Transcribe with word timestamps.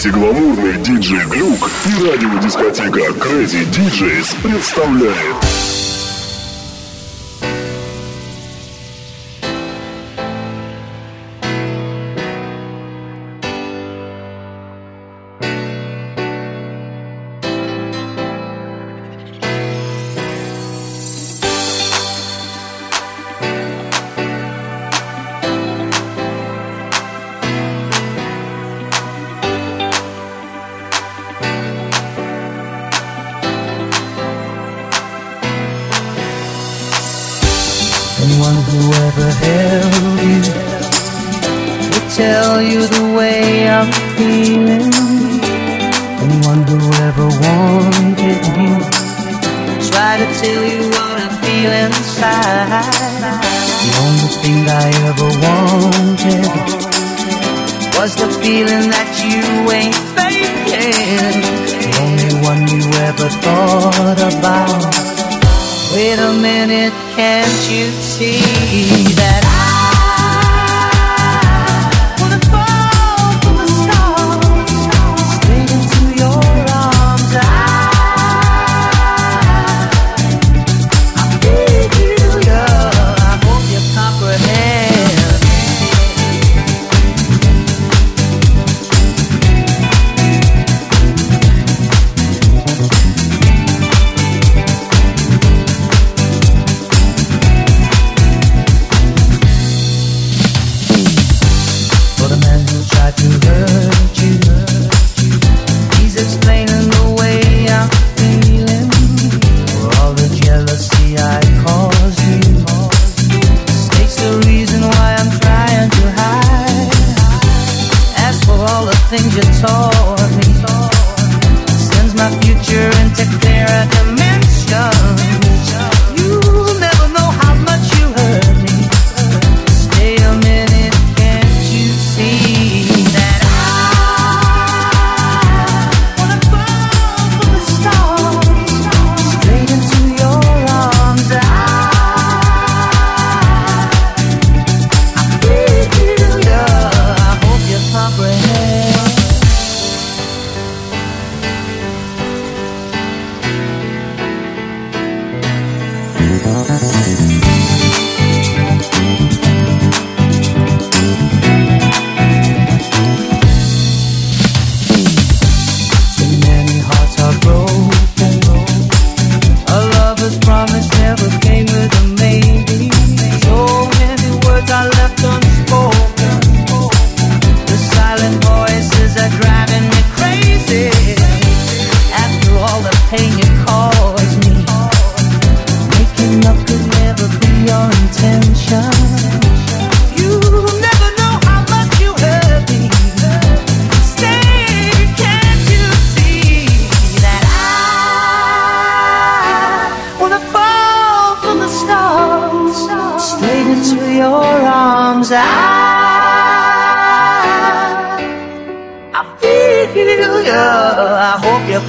антигламурный 0.00 0.78
диджей 0.78 1.26
Глюк 1.26 1.70
и 1.84 2.10
радиодискотека 2.10 3.00
Crazy 3.18 3.66
DJs 3.70 4.42
представляет 4.42 5.69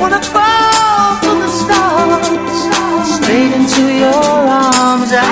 wanna 0.00 0.20
fall 0.20 1.16
from 1.22 1.38
the 1.40 1.48
stars, 1.48 3.14
straight 3.14 3.52
into 3.54 3.82
your 4.02 4.14
arms. 4.14 5.12
I, 5.12 5.22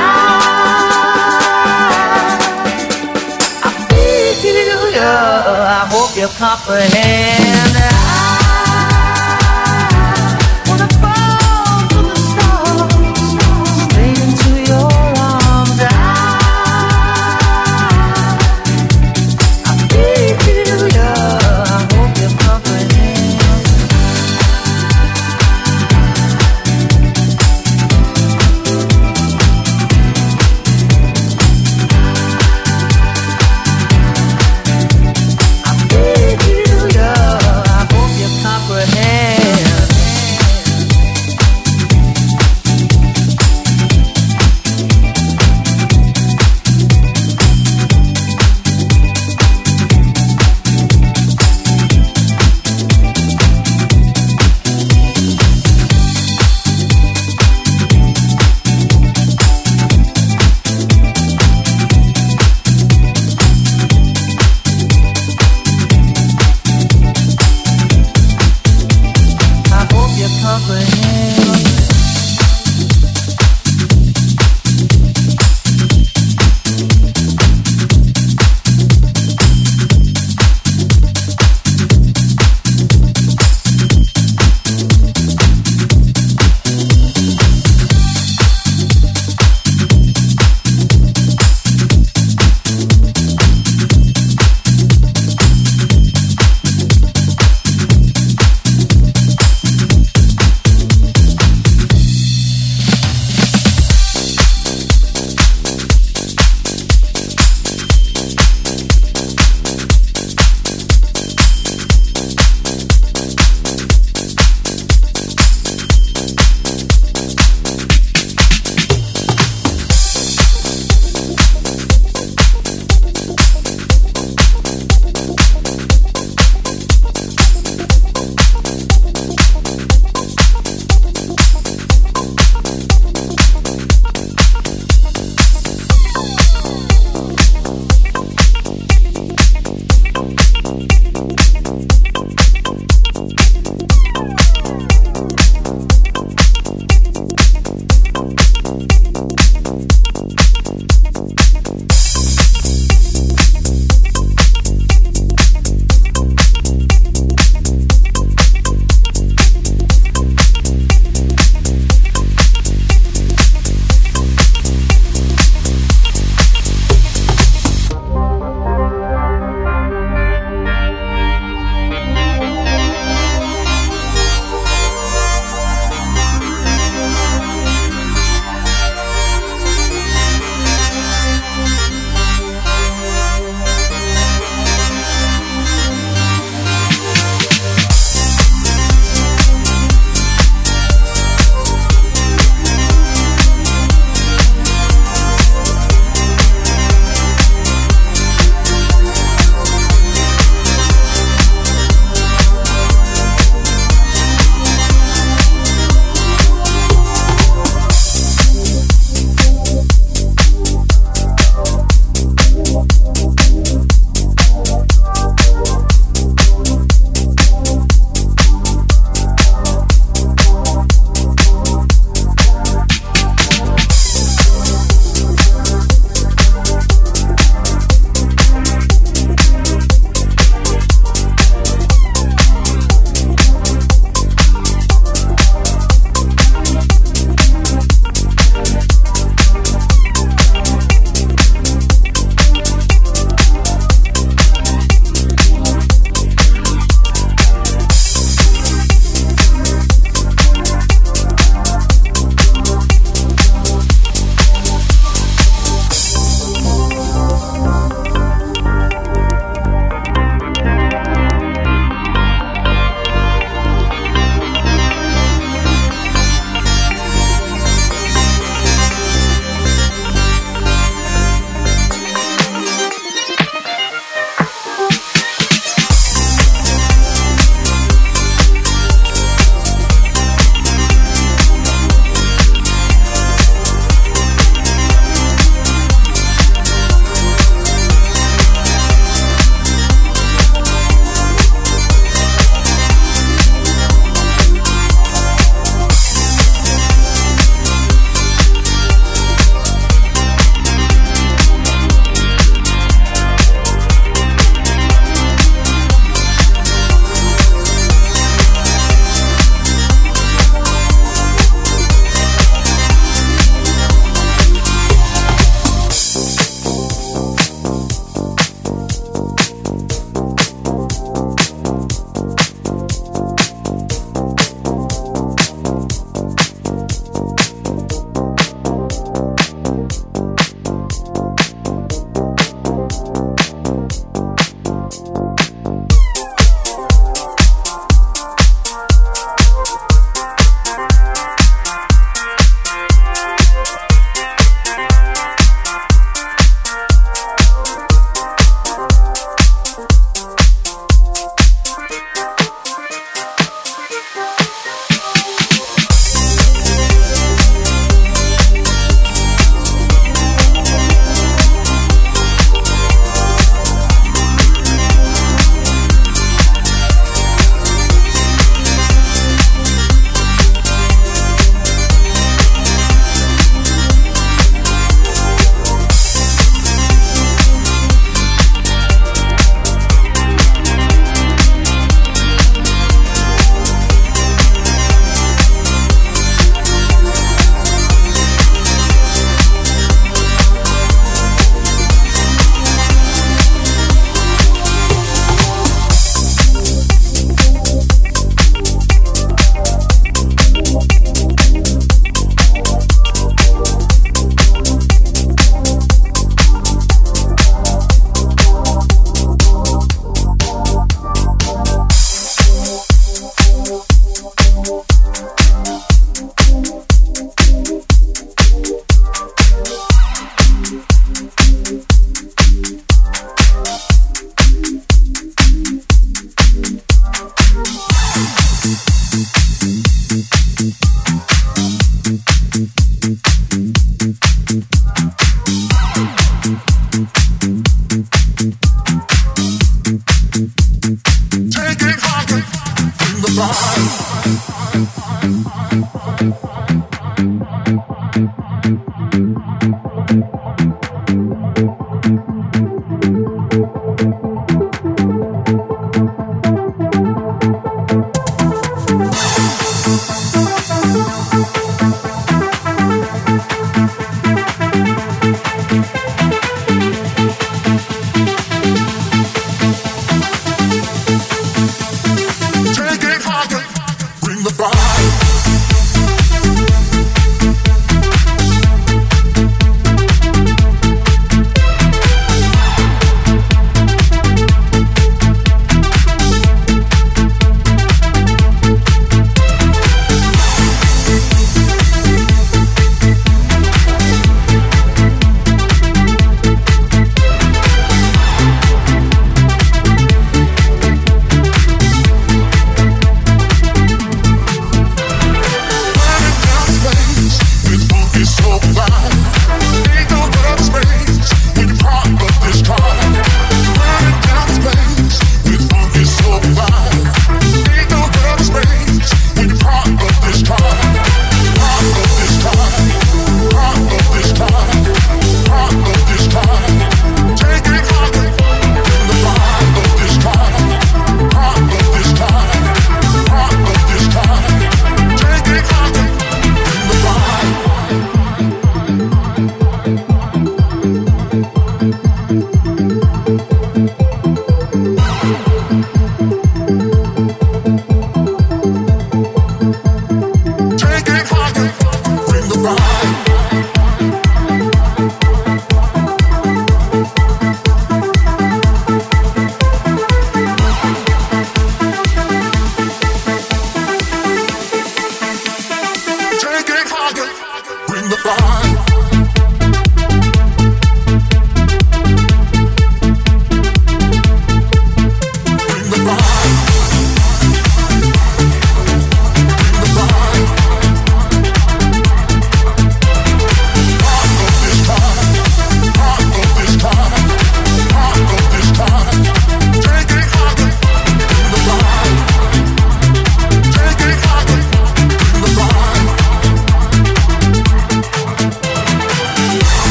I 3.65 3.71
feel 3.91 4.55
you. 4.95 5.03
I 5.03 5.89
hope 5.91 6.17
you 6.17 6.29
comprehend. 6.39 7.48